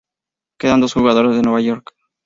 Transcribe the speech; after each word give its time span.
Quedan 0.57 0.81
dos 0.81 0.95
jugadores 0.95 1.35
de 1.35 1.43
Nueva 1.43 1.61
York. 1.61 1.93